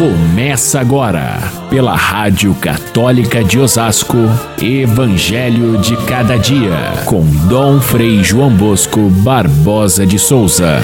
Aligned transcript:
Começa 0.00 0.80
agora, 0.80 1.36
pela 1.68 1.94
Rádio 1.94 2.54
Católica 2.54 3.44
de 3.44 3.58
Osasco, 3.58 4.16
Evangelho 4.58 5.76
de 5.76 5.94
Cada 6.06 6.38
Dia, 6.38 7.04
com 7.06 7.20
Dom 7.50 7.78
Frei 7.82 8.24
João 8.24 8.50
Bosco 8.50 9.10
Barbosa 9.22 10.06
de 10.06 10.18
Souza. 10.18 10.78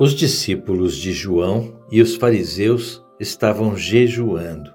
Os 0.00 0.14
discípulos 0.14 0.96
de 0.96 1.12
João 1.12 1.78
e 1.92 2.00
os 2.00 2.16
fariseus 2.16 3.04
estavam 3.20 3.76
jejuando. 3.76 4.72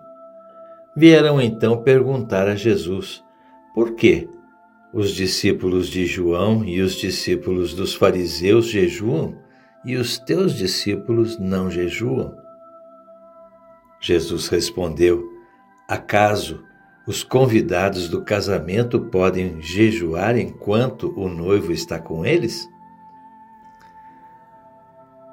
Vieram 0.96 1.42
então 1.42 1.82
perguntar 1.82 2.48
a 2.48 2.54
Jesus: 2.54 3.24
Por 3.74 3.96
quê? 3.96 4.30
Os 4.94 5.12
discípulos 5.12 5.88
de 5.88 6.06
João 6.06 6.66
e 6.66 6.82
os 6.82 6.96
discípulos 6.96 7.74
dos 7.74 7.96
fariseus 7.96 8.66
jejuam 8.66 9.38
e 9.86 9.96
os 9.96 10.20
teus 10.20 10.54
discípulos 10.54 11.40
não 11.40 11.72
jejuam? 11.72 12.36
Jesus 14.02 14.50
respondeu: 14.50 15.24
Acaso 15.88 16.66
os 17.08 17.24
convidados 17.24 18.10
do 18.10 18.22
casamento 18.22 19.00
podem 19.00 19.62
jejuar 19.62 20.38
enquanto 20.38 21.18
o 21.18 21.30
noivo 21.30 21.72
está 21.72 21.98
com 21.98 22.26
eles? 22.26 22.68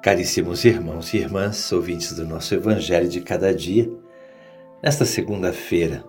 Caríssimos 0.01 0.63
irmãos 0.63 1.13
e 1.13 1.17
irmãs, 1.17 1.69
ouvintes 1.73 2.13
do 2.13 2.25
nosso 2.25 2.55
Evangelho 2.55 3.09
de 3.09 3.19
cada 3.19 3.53
dia, 3.53 3.91
nesta 4.81 5.03
segunda-feira, 5.03 6.05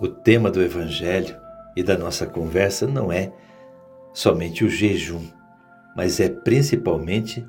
o 0.00 0.08
tema 0.08 0.50
do 0.50 0.62
Evangelho 0.62 1.44
e 1.76 1.82
da 1.82 1.96
nossa 1.96 2.26
conversa 2.26 2.86
não 2.86 3.12
é 3.12 3.30
somente 4.12 4.64
o 4.64 4.68
jejum, 4.70 5.22
mas 5.94 6.18
é 6.18 6.28
principalmente 6.28 7.46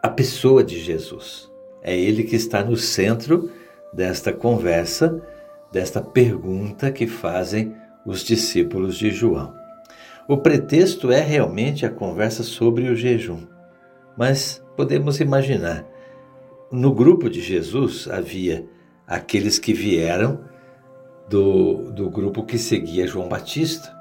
a 0.00 0.08
pessoa 0.08 0.62
de 0.62 0.78
Jesus. 0.78 1.50
É 1.82 1.96
ele 1.96 2.22
que 2.22 2.36
está 2.36 2.64
no 2.64 2.76
centro 2.76 3.50
desta 3.92 4.32
conversa, 4.32 5.20
desta 5.72 6.00
pergunta 6.00 6.92
que 6.92 7.06
fazem 7.06 7.74
os 8.04 8.22
discípulos 8.22 8.96
de 8.96 9.10
João. 9.10 9.52
O 10.28 10.36
pretexto 10.36 11.10
é 11.10 11.20
realmente 11.20 11.84
a 11.84 11.90
conversa 11.90 12.42
sobre 12.42 12.88
o 12.88 12.96
jejum, 12.96 13.46
mas 14.16 14.62
podemos 14.76 15.20
imaginar. 15.20 15.84
No 16.70 16.92
grupo 16.92 17.28
de 17.30 17.40
Jesus 17.40 18.08
havia 18.08 18.66
aqueles 19.06 19.58
que 19.58 19.72
vieram 19.72 20.40
do, 21.28 21.90
do 21.92 22.08
grupo 22.08 22.44
que 22.44 22.58
seguia 22.58 23.06
João 23.06 23.28
Batista. 23.28 23.94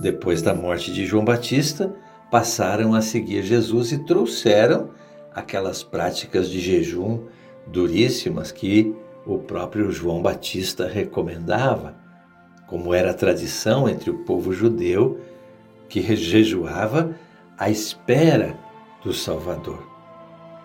Depois 0.00 0.40
da 0.42 0.54
morte 0.54 0.92
de 0.92 1.04
João 1.04 1.24
Batista, 1.24 1.94
passaram 2.30 2.94
a 2.94 3.02
seguir 3.02 3.42
Jesus 3.42 3.92
e 3.92 3.98
trouxeram 4.04 4.90
aquelas 5.34 5.82
práticas 5.82 6.48
de 6.48 6.60
jejum 6.60 7.24
duríssimas 7.66 8.50
que 8.50 8.94
o 9.26 9.38
próprio 9.38 9.90
João 9.90 10.22
Batista 10.22 10.86
recomendava, 10.86 11.94
como 12.66 12.94
era 12.94 13.10
a 13.10 13.14
tradição 13.14 13.88
entre 13.88 14.10
o 14.10 14.24
povo 14.24 14.52
judeu 14.52 15.20
que 15.88 16.00
jejuava 16.16 17.14
à 17.58 17.70
espera 17.70 18.58
do 19.02 19.12
Salvador. 19.12 19.94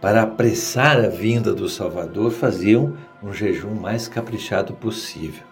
Para 0.01 0.23
apressar 0.23 0.97
a 1.03 1.09
vinda 1.09 1.53
do 1.53 1.67
Salvador, 1.67 2.31
faziam 2.31 2.97
um 3.21 3.33
jejum 3.33 3.75
mais 3.75 4.07
caprichado 4.07 4.73
possível. 4.73 5.48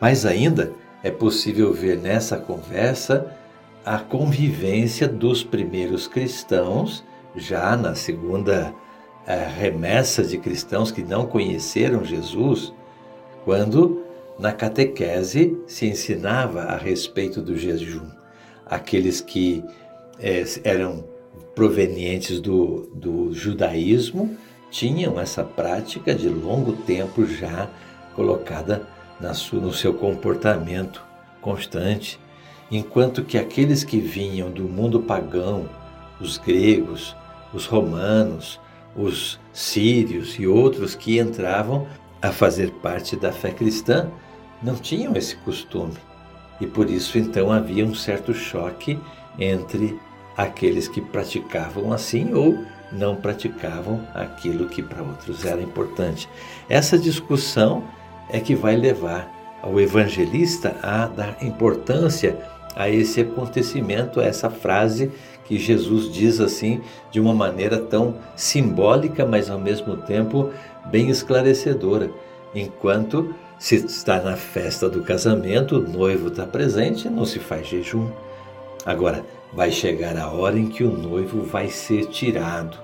Mas 0.00 0.24
ainda 0.24 0.72
é 1.02 1.10
possível 1.10 1.72
ver 1.72 1.98
nessa 1.98 2.38
conversa 2.38 3.36
a 3.84 3.98
convivência 3.98 5.06
dos 5.06 5.42
primeiros 5.42 6.06
cristãos, 6.06 7.04
já 7.36 7.76
na 7.76 7.94
segunda 7.94 8.74
eh, 9.26 9.48
remessa 9.58 10.22
de 10.22 10.38
cristãos 10.38 10.90
que 10.90 11.02
não 11.02 11.26
conheceram 11.26 12.04
Jesus, 12.04 12.72
quando 13.44 14.04
na 14.38 14.52
catequese 14.52 15.56
se 15.66 15.86
ensinava 15.86 16.62
a 16.62 16.76
respeito 16.76 17.40
do 17.40 17.56
jejum. 17.56 18.08
Aqueles 18.66 19.20
que 19.20 19.64
eh, 20.18 20.44
eram 20.64 21.04
provenientes 21.54 22.40
do, 22.40 22.90
do 22.94 23.32
judaísmo 23.32 24.36
tinham 24.70 25.20
essa 25.20 25.42
prática 25.42 26.14
de 26.14 26.28
longo 26.28 26.72
tempo 26.72 27.26
já 27.26 27.68
colocada 28.14 28.86
sua, 29.34 29.60
no 29.60 29.72
seu 29.72 29.94
comportamento 29.94 31.02
constante, 31.40 32.18
enquanto 32.70 33.24
que 33.24 33.38
aqueles 33.38 33.84
que 33.84 33.98
vinham 33.98 34.50
do 34.50 34.64
mundo 34.64 35.00
pagão, 35.00 35.68
os 36.20 36.38
gregos, 36.38 37.14
os 37.52 37.66
romanos, 37.66 38.60
os 38.96 39.38
sírios 39.52 40.38
e 40.38 40.46
outros 40.46 40.94
que 40.94 41.18
entravam 41.18 41.86
a 42.20 42.30
fazer 42.30 42.70
parte 42.82 43.16
da 43.16 43.32
fé 43.32 43.50
cristã, 43.50 44.08
não 44.62 44.74
tinham 44.74 45.14
esse 45.16 45.36
costume. 45.36 45.96
E 46.60 46.66
por 46.66 46.90
isso 46.90 47.18
então 47.18 47.50
havia 47.50 47.84
um 47.84 47.94
certo 47.94 48.34
choque 48.34 48.98
entre 49.38 49.98
aqueles 50.36 50.88
que 50.88 51.00
praticavam 51.00 51.92
assim 51.92 52.34
ou 52.34 52.58
não 52.92 53.16
praticavam 53.16 54.06
aquilo 54.14 54.68
que 54.68 54.82
para 54.82 55.02
outros 55.02 55.44
era 55.44 55.62
importante. 55.62 56.28
Essa 56.68 56.98
discussão 56.98 57.84
é 58.32 58.40
que 58.40 58.54
vai 58.54 58.76
levar 58.76 59.30
ao 59.62 59.78
evangelista 59.78 60.76
a 60.82 61.06
dar 61.06 61.36
importância 61.42 62.38
a 62.74 62.88
esse 62.88 63.20
acontecimento, 63.20 64.20
a 64.20 64.24
essa 64.24 64.48
frase 64.48 65.10
que 65.44 65.58
Jesus 65.58 66.12
diz 66.12 66.40
assim 66.40 66.80
de 67.10 67.20
uma 67.20 67.34
maneira 67.34 67.78
tão 67.78 68.14
simbólica, 68.36 69.26
mas 69.26 69.50
ao 69.50 69.58
mesmo 69.58 69.96
tempo 69.96 70.50
bem 70.86 71.10
esclarecedora. 71.10 72.10
Enquanto 72.54 73.34
se 73.58 73.76
está 73.76 74.20
na 74.20 74.36
festa 74.36 74.88
do 74.88 75.02
casamento, 75.02 75.76
o 75.76 75.88
noivo 75.88 76.28
está 76.28 76.46
presente, 76.46 77.08
não 77.08 77.24
se 77.24 77.38
faz 77.38 77.66
jejum. 77.66 78.08
Agora, 78.86 79.24
vai 79.52 79.70
chegar 79.70 80.16
a 80.16 80.30
hora 80.30 80.58
em 80.58 80.68
que 80.68 80.84
o 80.84 80.96
noivo 80.96 81.42
vai 81.42 81.68
ser 81.68 82.06
tirado, 82.06 82.78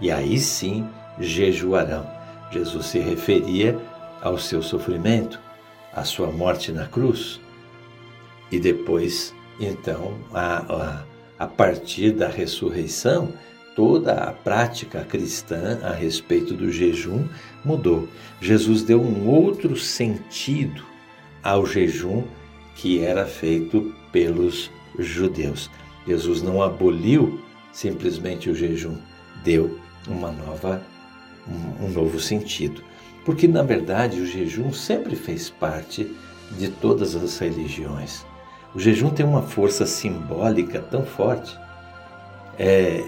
e 0.00 0.10
aí 0.10 0.38
sim 0.38 0.88
jejuarão. 1.18 2.06
Jesus 2.50 2.86
se 2.86 2.98
referia 2.98 3.76
ao 4.20 4.38
seu 4.38 4.62
sofrimento, 4.62 5.40
à 5.92 6.04
sua 6.04 6.30
morte 6.30 6.72
na 6.72 6.86
cruz. 6.86 7.40
E 8.50 8.58
depois, 8.58 9.34
então, 9.58 10.18
a, 10.32 11.04
a, 11.38 11.44
a 11.44 11.46
partir 11.46 12.12
da 12.12 12.28
ressurreição, 12.28 13.32
toda 13.74 14.14
a 14.14 14.32
prática 14.32 15.04
cristã 15.04 15.78
a 15.82 15.92
respeito 15.92 16.54
do 16.54 16.72
jejum 16.72 17.26
mudou. 17.64 18.08
Jesus 18.40 18.82
deu 18.82 19.00
um 19.00 19.28
outro 19.28 19.76
sentido 19.76 20.84
ao 21.42 21.66
jejum 21.66 22.24
que 22.74 23.02
era 23.02 23.26
feito 23.26 23.94
pelos 24.10 24.70
judeus. 24.98 25.70
Jesus 26.06 26.42
não 26.42 26.62
aboliu 26.62 27.40
simplesmente 27.72 28.48
o 28.48 28.54
jejum, 28.54 28.96
deu 29.44 29.78
uma 30.08 30.30
nova 30.32 30.82
um, 31.48 31.86
um 31.86 31.90
novo 31.90 32.18
sentido. 32.18 32.82
Porque, 33.26 33.48
na 33.48 33.64
verdade, 33.64 34.20
o 34.20 34.24
jejum 34.24 34.72
sempre 34.72 35.16
fez 35.16 35.50
parte 35.50 36.16
de 36.52 36.68
todas 36.68 37.16
as 37.16 37.36
religiões. 37.36 38.24
O 38.72 38.78
jejum 38.78 39.10
tem 39.10 39.26
uma 39.26 39.42
força 39.42 39.84
simbólica 39.84 40.80
tão 40.80 41.04
forte. 41.04 41.58
É, 42.56 43.02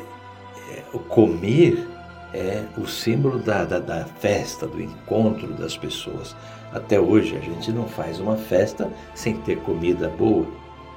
é, 0.73 0.83
o 0.93 0.99
comer 0.99 1.87
é 2.35 2.65
o 2.77 2.85
símbolo 2.85 3.39
da, 3.39 3.65
da, 3.65 3.79
da, 3.79 4.05
festa, 4.05 4.67
do 4.67 4.83
encontro 4.83 5.53
das 5.55 5.79
pessoas. 5.79 6.35
Até 6.73 6.99
hoje 6.99 7.37
a 7.37 7.41
gente 7.41 7.71
não 7.71 7.87
faz 7.87 8.19
uma 8.19 8.37
festa 8.37 8.91
sem 9.15 9.37
ter 9.37 9.59
comida 9.59 10.09
boa, 10.09 10.47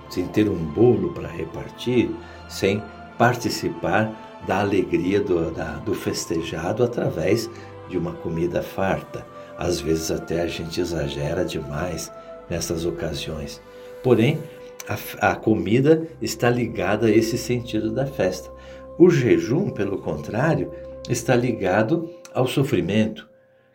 sem 0.09 0.25
ter 0.27 0.49
um 0.49 0.57
bolo 0.57 1.13
para 1.13 1.27
repartir, 1.27 2.09
sem 2.49 2.81
participar 3.19 4.11
da 4.47 4.61
alegria 4.61 5.21
do, 5.21 5.51
da, 5.51 5.73
do 5.75 5.93
festejado 5.93 6.83
através 6.83 7.47
de 7.91 7.97
uma 7.97 8.13
comida 8.13 8.63
farta. 8.63 9.25
Às 9.57 9.79
vezes 9.79 10.09
até 10.09 10.41
a 10.41 10.47
gente 10.47 10.81
exagera 10.81 11.45
demais 11.45 12.11
nessas 12.49 12.85
ocasiões. 12.85 13.61
Porém, 14.01 14.39
a, 14.87 15.31
a 15.31 15.35
comida 15.35 16.07
está 16.21 16.49
ligada 16.49 17.07
a 17.07 17.11
esse 17.11 17.37
sentido 17.37 17.91
da 17.91 18.05
festa. 18.05 18.49
O 18.97 19.09
jejum, 19.09 19.69
pelo 19.69 19.99
contrário, 19.99 20.71
está 21.09 21.35
ligado 21.35 22.09
ao 22.33 22.47
sofrimento. 22.47 23.29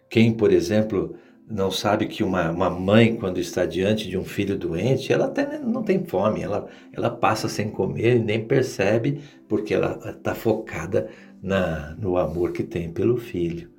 Quem, 0.08 0.32
por 0.32 0.52
exemplo, 0.52 1.14
não 1.48 1.70
sabe 1.70 2.06
que 2.06 2.24
uma, 2.24 2.50
uma 2.50 2.68
mãe, 2.68 3.16
quando 3.16 3.38
está 3.38 3.64
diante 3.64 4.08
de 4.08 4.18
um 4.18 4.24
filho 4.24 4.58
doente, 4.58 5.12
ela 5.12 5.26
até 5.26 5.58
não 5.58 5.82
tem 5.82 6.04
fome, 6.04 6.42
ela, 6.42 6.66
ela 6.92 7.10
passa 7.10 7.48
sem 7.48 7.70
comer 7.70 8.16
e 8.16 8.20
nem 8.20 8.44
percebe, 8.44 9.20
porque 9.48 9.74
ela 9.74 9.98
está 10.10 10.34
focada 10.34 11.08
na, 11.42 11.94
no 11.98 12.16
amor 12.16 12.52
que 12.52 12.64
tem 12.64 12.90
pelo 12.90 13.16
filho. 13.16 13.75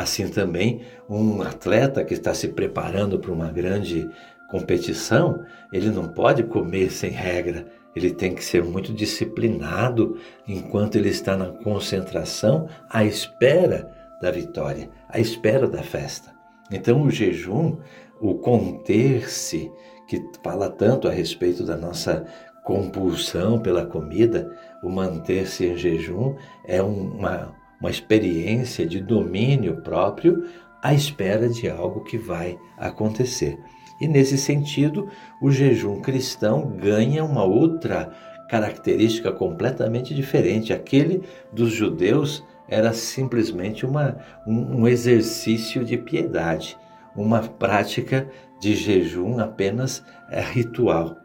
Assim 0.00 0.28
também, 0.28 0.80
um 1.10 1.42
atleta 1.42 2.02
que 2.02 2.14
está 2.14 2.32
se 2.32 2.48
preparando 2.48 3.18
para 3.18 3.30
uma 3.30 3.52
grande 3.52 4.08
competição, 4.48 5.44
ele 5.70 5.90
não 5.90 6.08
pode 6.08 6.42
comer 6.44 6.90
sem 6.90 7.10
regra, 7.10 7.66
ele 7.94 8.10
tem 8.10 8.34
que 8.34 8.42
ser 8.42 8.64
muito 8.64 8.94
disciplinado 8.94 10.16
enquanto 10.48 10.96
ele 10.96 11.10
está 11.10 11.36
na 11.36 11.48
concentração 11.48 12.66
à 12.88 13.04
espera 13.04 13.90
da 14.22 14.30
vitória, 14.30 14.88
à 15.06 15.20
espera 15.20 15.68
da 15.68 15.82
festa. 15.82 16.32
Então, 16.72 17.02
o 17.02 17.10
jejum, 17.10 17.76
o 18.22 18.36
conter-se, 18.36 19.70
que 20.08 20.18
fala 20.42 20.70
tanto 20.70 21.08
a 21.08 21.10
respeito 21.10 21.62
da 21.62 21.76
nossa 21.76 22.24
compulsão 22.64 23.58
pela 23.60 23.84
comida, 23.84 24.50
o 24.82 24.88
manter-se 24.88 25.66
em 25.66 25.76
jejum 25.76 26.36
é 26.64 26.80
uma, 26.80 27.54
uma 27.80 27.90
experiência 27.90 28.86
de 28.86 29.00
domínio 29.00 29.80
próprio 29.82 30.44
à 30.82 30.92
espera 30.94 31.48
de 31.48 31.68
algo 31.68 32.04
que 32.04 32.18
vai 32.18 32.58
acontecer. 32.78 33.58
E 34.00 34.08
nesse 34.08 34.38
sentido, 34.38 35.08
o 35.42 35.50
jejum 35.50 36.00
cristão 36.00 36.76
ganha 36.76 37.24
uma 37.24 37.44
outra 37.44 38.10
característica 38.48 39.30
completamente 39.30 40.14
diferente. 40.14 40.72
Aquele 40.72 41.22
dos 41.52 41.70
judeus 41.70 42.44
era 42.68 42.92
simplesmente 42.92 43.84
uma, 43.84 44.16
um, 44.46 44.86
exercício 44.86 45.84
de 45.84 45.98
piedade, 45.98 46.78
uma 47.14 47.40
prática 47.40 48.28
de 48.60 48.74
jejum 48.74 49.38
apenas 49.38 50.04
é, 50.30 50.40
ritual. 50.40 51.16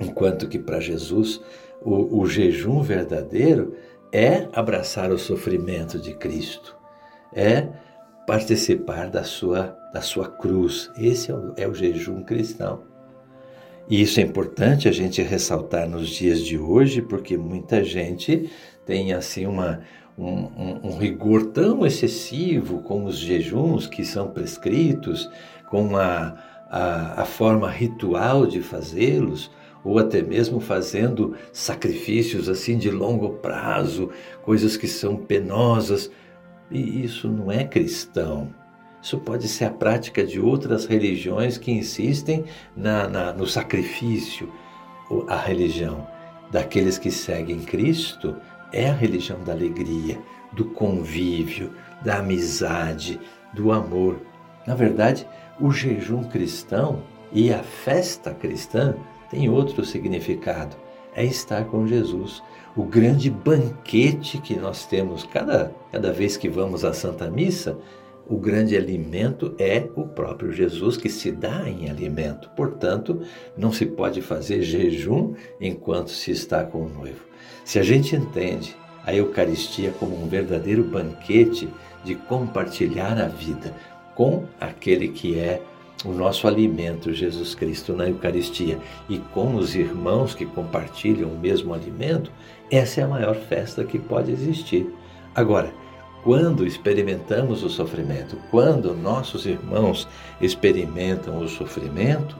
Enquanto 0.00 0.48
que 0.48 0.58
para 0.58 0.80
Jesus 0.80 1.40
o, 1.82 2.20
o 2.20 2.26
jejum 2.26 2.82
verdadeiro 2.82 3.76
é 4.12 4.48
abraçar 4.52 5.10
o 5.10 5.18
sofrimento 5.18 5.98
de 5.98 6.14
Cristo, 6.14 6.76
é 7.32 7.68
participar 8.26 9.08
da 9.08 9.24
sua, 9.24 9.76
da 9.92 10.00
sua 10.00 10.28
cruz. 10.28 10.90
Esse 10.96 11.30
é 11.30 11.34
o, 11.34 11.54
é 11.56 11.68
o 11.68 11.74
jejum 11.74 12.22
cristão. 12.22 12.82
E 13.88 14.02
isso 14.02 14.20
é 14.20 14.22
importante 14.22 14.88
a 14.88 14.92
gente 14.92 15.20
ressaltar 15.20 15.88
nos 15.88 16.08
dias 16.08 16.40
de 16.44 16.56
hoje, 16.56 17.02
porque 17.02 17.36
muita 17.36 17.82
gente 17.82 18.48
tem 18.86 19.12
assim 19.12 19.46
uma, 19.46 19.80
um, 20.16 20.24
um, 20.26 20.80
um, 20.84 20.98
rigor 20.98 21.46
tão 21.46 21.84
excessivo 21.84 22.82
com 22.82 23.04
os 23.04 23.16
jejuns 23.16 23.88
que 23.88 24.04
são 24.04 24.30
prescritos, 24.30 25.28
com 25.68 25.96
a, 25.96 26.36
a, 26.70 27.22
a 27.22 27.24
forma 27.24 27.68
ritual 27.68 28.46
de 28.46 28.62
fazê-los, 28.62 29.50
ou 29.84 29.98
até 29.98 30.22
mesmo 30.22 30.60
fazendo 30.60 31.34
sacrifícios 31.52 32.48
assim 32.48 32.76
de 32.76 32.90
longo 32.90 33.30
prazo, 33.30 34.10
coisas 34.42 34.76
que 34.76 34.86
são 34.86 35.16
penosas. 35.16 36.10
E 36.70 37.04
isso 37.04 37.28
não 37.28 37.50
é 37.50 37.64
cristão. 37.64 38.54
Isso 39.02 39.18
pode 39.18 39.48
ser 39.48 39.64
a 39.64 39.70
prática 39.70 40.24
de 40.24 40.38
outras 40.38 40.84
religiões 40.84 41.56
que 41.56 41.72
insistem 41.72 42.44
na, 42.76 43.08
na, 43.08 43.32
no 43.32 43.46
sacrifício. 43.46 44.52
A 45.26 45.36
religião 45.36 46.06
daqueles 46.50 46.98
que 46.98 47.10
seguem 47.10 47.60
Cristo 47.60 48.36
é 48.72 48.88
a 48.88 48.94
religião 48.94 49.42
da 49.42 49.52
alegria, 49.52 50.18
do 50.52 50.66
convívio, 50.66 51.72
da 52.02 52.18
amizade, 52.18 53.18
do 53.52 53.72
amor. 53.72 54.20
Na 54.66 54.74
verdade, 54.74 55.26
o 55.58 55.72
jejum 55.72 56.24
cristão 56.24 57.02
e 57.32 57.52
a 57.52 57.62
festa 57.62 58.32
cristã 58.34 58.94
tem 59.30 59.48
outro 59.48 59.84
significado. 59.84 60.76
É 61.14 61.24
estar 61.24 61.64
com 61.64 61.86
Jesus. 61.86 62.42
O 62.76 62.84
grande 62.84 63.30
banquete 63.30 64.38
que 64.38 64.54
nós 64.56 64.86
temos 64.86 65.24
cada, 65.24 65.74
cada 65.90 66.12
vez 66.12 66.36
que 66.36 66.48
vamos 66.48 66.84
à 66.84 66.92
Santa 66.92 67.30
Missa, 67.30 67.78
o 68.28 68.36
grande 68.36 68.76
alimento 68.76 69.54
é 69.58 69.88
o 69.96 70.06
próprio 70.06 70.52
Jesus 70.52 70.96
que 70.96 71.08
se 71.08 71.32
dá 71.32 71.68
em 71.68 71.90
alimento. 71.90 72.48
Portanto, 72.50 73.22
não 73.56 73.72
se 73.72 73.84
pode 73.84 74.22
fazer 74.22 74.62
jejum 74.62 75.34
enquanto 75.60 76.10
se 76.10 76.30
está 76.30 76.62
com 76.62 76.82
o 76.82 76.88
noivo. 76.88 77.24
Se 77.64 77.80
a 77.80 77.82
gente 77.82 78.14
entende 78.14 78.76
a 79.04 79.12
Eucaristia 79.12 79.92
como 79.98 80.14
um 80.14 80.28
verdadeiro 80.28 80.84
banquete 80.84 81.68
de 82.04 82.14
compartilhar 82.14 83.18
a 83.18 83.26
vida 83.26 83.74
com 84.14 84.44
aquele 84.60 85.08
que 85.08 85.38
é 85.38 85.60
o 86.04 86.12
nosso 86.12 86.48
alimento, 86.48 87.12
Jesus 87.12 87.54
Cristo, 87.54 87.92
na 87.92 88.08
Eucaristia, 88.08 88.78
e 89.08 89.18
com 89.18 89.54
os 89.54 89.74
irmãos 89.74 90.34
que 90.34 90.46
compartilham 90.46 91.30
o 91.30 91.38
mesmo 91.38 91.74
alimento, 91.74 92.30
essa 92.70 93.00
é 93.00 93.04
a 93.04 93.08
maior 93.08 93.34
festa 93.34 93.84
que 93.84 93.98
pode 93.98 94.32
existir. 94.32 94.88
Agora, 95.34 95.72
quando 96.22 96.66
experimentamos 96.66 97.62
o 97.62 97.68
sofrimento, 97.68 98.36
quando 98.50 98.94
nossos 98.94 99.46
irmãos 99.46 100.08
experimentam 100.40 101.38
o 101.38 101.48
sofrimento, 101.48 102.36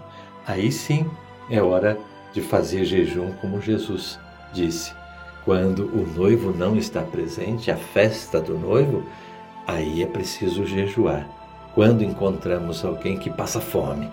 aí 0.47 0.71
sim 0.71 1.07
é 1.51 1.61
hora 1.63 1.99
de 2.33 2.41
fazer 2.41 2.85
jejum, 2.85 3.33
como 3.41 3.61
Jesus 3.61 4.19
disse. 4.53 4.93
Quando 5.45 5.87
o 5.87 6.07
noivo 6.07 6.53
não 6.53 6.77
está 6.77 7.03
presente, 7.03 7.71
a 7.71 7.77
festa 7.77 8.41
do 8.41 8.57
noivo, 8.57 9.05
aí 9.67 10.03
é 10.03 10.07
preciso 10.07 10.67
jejuar 10.67 11.40
quando 11.75 12.03
encontramos 12.03 12.85
alguém 12.85 13.17
que 13.17 13.31
passa 13.31 13.61
fome, 13.61 14.11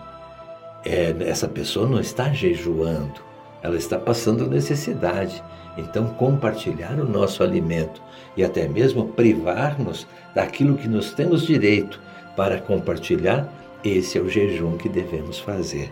é, 0.85 1.15
essa 1.21 1.47
pessoa 1.47 1.87
não 1.87 1.99
está 1.99 2.31
jejuando, 2.31 3.21
ela 3.61 3.75
está 3.75 3.97
passando 3.97 4.47
necessidade. 4.47 5.43
Então, 5.77 6.07
compartilhar 6.13 6.99
o 6.99 7.07
nosso 7.07 7.43
alimento 7.43 8.01
e 8.35 8.43
até 8.43 8.67
mesmo 8.67 9.09
privar-nos 9.09 10.07
daquilo 10.33 10.77
que 10.77 10.87
nós 10.87 11.13
temos 11.13 11.45
direito 11.45 11.99
para 12.35 12.59
compartilhar, 12.59 13.47
esse 13.83 14.17
é 14.17 14.21
o 14.21 14.29
jejum 14.29 14.77
que 14.77 14.89
devemos 14.89 15.39
fazer. 15.39 15.91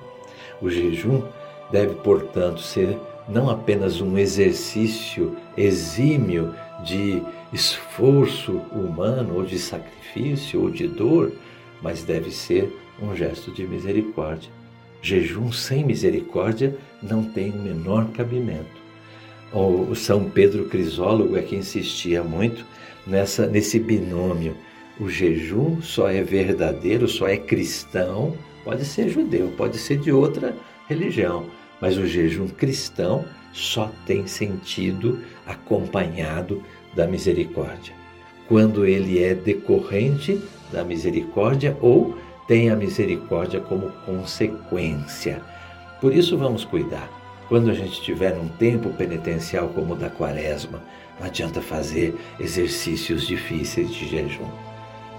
O 0.61 0.69
jejum 0.69 1.23
deve, 1.71 1.95
portanto, 1.95 2.61
ser 2.61 2.97
não 3.27 3.49
apenas 3.49 4.01
um 4.01 4.17
exercício 4.17 5.35
exímio 5.57 6.53
de 6.83 7.21
esforço 7.51 8.61
humano, 8.71 9.35
ou 9.35 9.43
de 9.43 9.57
sacrifício, 9.57 10.61
ou 10.61 10.69
de 10.69 10.87
dor, 10.87 11.31
mas 11.85 12.03
deve 12.03 12.31
ser 12.31 12.75
um 12.99 13.15
gesto 13.15 13.51
de 13.51 13.67
misericórdia. 13.67 14.49
Jejum 15.03 15.51
sem 15.51 15.85
misericórdia 15.85 16.75
não 16.99 17.23
tem 17.23 17.51
o 17.51 17.61
menor 17.61 18.09
cabimento. 18.09 18.83
O 19.53 19.93
São 19.93 20.27
Pedro 20.27 20.65
Crisólogo 20.65 21.37
é 21.37 21.43
que 21.43 21.55
insistia 21.55 22.23
muito 22.23 22.65
nessa 23.05 23.45
nesse 23.45 23.79
binômio. 23.79 24.57
O 24.99 25.07
jejum 25.07 25.79
só 25.79 26.09
é 26.09 26.23
verdadeiro, 26.23 27.07
só 27.07 27.27
é 27.27 27.37
cristão, 27.37 28.35
pode 28.63 28.83
ser 28.83 29.07
judeu, 29.07 29.53
pode 29.55 29.77
ser 29.77 29.99
de 29.99 30.11
outra 30.11 30.55
religião, 30.89 31.45
mas 31.79 31.99
o 31.99 32.07
jejum 32.07 32.47
cristão 32.47 33.25
só 33.53 33.91
tem 34.07 34.25
sentido 34.25 35.19
acompanhado 35.45 36.63
da 36.95 37.05
misericórdia. 37.05 37.93
Quando 38.47 38.87
ele 38.87 39.23
é 39.23 39.35
decorrente 39.35 40.41
da 40.75 40.83
misericórdia 40.83 41.77
ou 41.81 42.15
tem 42.47 42.69
a 42.69 42.75
misericórdia 42.75 43.61
como 43.61 43.91
consequência. 44.05 45.41
Por 46.01 46.13
isso 46.13 46.37
vamos 46.37 46.65
cuidar. 46.65 47.09
Quando 47.47 47.69
a 47.69 47.73
gente 47.73 48.01
tiver 48.01 48.37
um 48.37 48.47
tempo 48.47 48.89
penitencial 48.89 49.69
como 49.69 49.93
o 49.93 49.97
da 49.97 50.09
quaresma, 50.09 50.81
não 51.19 51.27
adianta 51.27 51.61
fazer 51.61 52.15
exercícios 52.39 53.25
difíceis 53.25 53.89
de 53.89 54.07
jejum. 54.07 54.49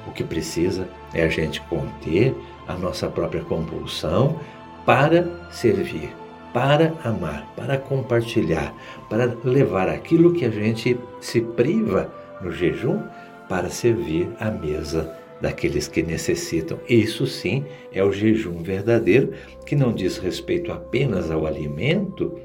O 0.06 0.12
que 0.12 0.22
precisa 0.22 0.86
é 1.14 1.24
a 1.24 1.28
gente 1.28 1.60
conter 1.62 2.34
a 2.68 2.74
nossa 2.74 3.08
própria 3.08 3.42
compulsão 3.42 4.38
para 4.84 5.48
servir, 5.50 6.14
para 6.52 6.92
amar, 7.02 7.46
para 7.56 7.78
compartilhar, 7.78 8.74
para 9.08 9.34
levar 9.42 9.88
aquilo 9.88 10.34
que 10.34 10.44
a 10.44 10.50
gente 10.50 10.98
se 11.20 11.40
priva 11.40 12.12
no 12.42 12.52
jejum 12.52 13.02
para 13.48 13.70
servir 13.70 14.28
à 14.38 14.50
mesa 14.50 15.25
daqueles 15.40 15.88
que 15.88 16.02
necessitam. 16.02 16.78
Isso 16.88 17.26
sim 17.26 17.64
é 17.92 18.02
o 18.02 18.12
jejum 18.12 18.62
verdadeiro, 18.62 19.32
que 19.64 19.76
não 19.76 19.92
diz 19.92 20.18
respeito 20.18 20.72
apenas 20.72 21.30
ao 21.30 21.46
alimento, 21.46 22.38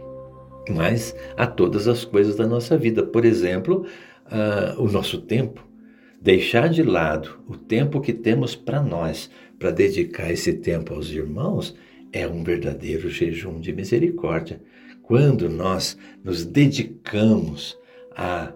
mas 0.70 1.16
a 1.38 1.48
todas 1.48 1.88
as 1.88 2.04
coisas 2.06 2.36
da 2.36 2.48
nossa 2.48 2.78
vida. 2.78 3.04
Por 3.04 3.26
exemplo, 3.26 3.86
uh, 4.28 4.82
o 4.82 4.90
nosso 4.90 5.22
tempo. 5.22 5.66
Deixar 6.22 6.70
de 6.70 6.84
lado 6.84 7.40
o 7.48 7.58
tempo 7.58 8.00
que 8.00 8.14
temos 8.14 8.56
para 8.56 8.82
nós, 8.82 9.30
para 9.58 9.72
dedicar 9.72 10.32
esse 10.32 10.54
tempo 10.54 10.94
aos 10.94 11.10
irmãos, 11.10 11.76
é 12.14 12.28
um 12.28 12.44
verdadeiro 12.44 13.10
jejum 13.10 13.60
de 13.60 13.74
misericórdia. 13.74 14.62
Quando 15.02 15.50
nós 15.50 15.98
nos 16.24 16.46
dedicamos 16.46 17.78
a 18.16 18.54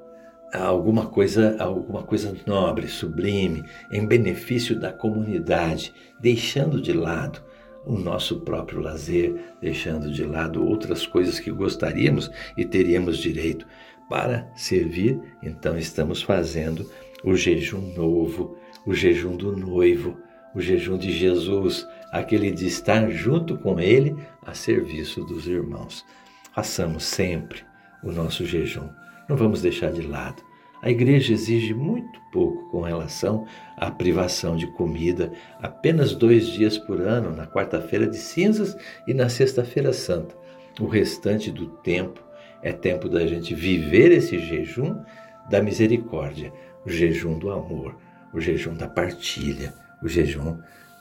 alguma 0.55 1.07
coisa, 1.07 1.55
alguma 1.59 2.03
coisa 2.03 2.35
nobre, 2.45 2.87
sublime, 2.87 3.63
em 3.91 4.05
benefício 4.05 4.79
da 4.79 4.91
comunidade, 4.91 5.93
deixando 6.19 6.81
de 6.81 6.93
lado 6.93 7.41
o 7.85 7.97
nosso 7.97 8.41
próprio 8.41 8.81
lazer, 8.81 9.35
deixando 9.61 10.11
de 10.11 10.23
lado 10.23 10.65
outras 10.65 11.05
coisas 11.05 11.39
que 11.39 11.51
gostaríamos 11.51 12.31
e 12.57 12.65
teríamos 12.65 13.17
direito 13.17 13.65
para 14.09 14.51
servir, 14.55 15.19
então 15.41 15.77
estamos 15.77 16.21
fazendo 16.21 16.89
o 17.23 17.35
jejum 17.35 17.93
novo, 17.95 18.57
o 18.85 18.93
jejum 18.93 19.35
do 19.35 19.55
noivo, 19.55 20.17
o 20.53 20.61
jejum 20.61 20.97
de 20.97 21.11
Jesus, 21.11 21.87
aquele 22.11 22.51
de 22.51 22.67
estar 22.67 23.09
junto 23.09 23.57
com 23.57 23.79
Ele 23.79 24.15
a 24.45 24.53
serviço 24.53 25.23
dos 25.25 25.47
irmãos. 25.47 26.05
Façamos 26.53 27.03
sempre 27.03 27.63
o 28.03 28.11
nosso 28.11 28.45
jejum, 28.45 28.87
não 29.27 29.35
vamos 29.35 29.61
deixar 29.61 29.91
de 29.91 30.01
lado. 30.01 30.43
A 30.81 30.89
igreja 30.89 31.33
exige 31.33 31.73
muito 31.73 32.19
pouco 32.31 32.69
com 32.69 32.81
relação 32.81 33.45
à 33.77 33.89
privação 33.89 34.55
de 34.55 34.67
comida, 34.67 35.31
apenas 35.59 36.13
dois 36.13 36.47
dias 36.47 36.77
por 36.77 37.01
ano, 37.01 37.35
na 37.35 37.47
quarta-feira 37.47 38.05
de 38.05 38.17
cinzas 38.17 38.77
e 39.07 39.13
na 39.13 39.27
sexta-feira 39.29 39.91
santa. 39.91 40.35
O 40.79 40.85
restante 40.85 41.49
do 41.49 41.67
tempo 41.67 42.21
é 42.61 42.71
tempo 42.71 43.09
da 43.09 43.25
gente 43.25 43.55
viver 43.55 44.11
esse 44.11 44.37
jejum 44.37 45.01
da 45.49 45.61
misericórdia, 45.61 46.53
o 46.85 46.89
jejum 46.89 47.39
do 47.39 47.49
amor, 47.51 47.95
o 48.33 48.39
jejum 48.39 48.75
da 48.75 48.87
partilha, 48.87 49.73
o 50.03 50.07
jejum 50.07 50.57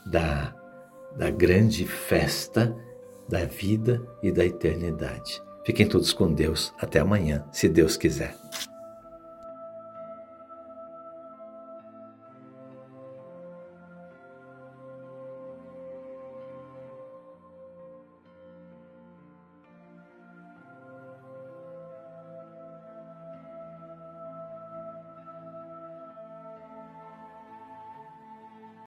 da, 0.06 0.54
da 1.16 1.30
grande 1.30 1.84
festa 1.84 2.74
da 3.28 3.44
vida 3.44 4.00
e 4.22 4.30
da 4.30 4.44
eternidade. 4.44 5.42
Fiquem 5.64 5.86
todos 5.86 6.12
com 6.12 6.32
Deus. 6.32 6.72
Até 6.78 7.00
amanhã, 7.00 7.44
se 7.50 7.68
Deus 7.68 7.96
quiser. 7.96 8.34